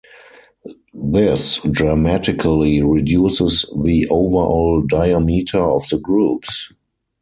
[0.95, 6.71] This dramatically reduces the overall diameter of the groups.